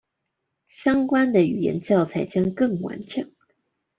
[0.67, 3.31] 相關的語言教材將更完整